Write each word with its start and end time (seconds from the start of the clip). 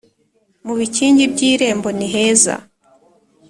mu 0.65 0.73
bikingi 0.79 1.23
by’irembo 1.33 1.89
ni 1.97 2.07
heza 2.13 2.53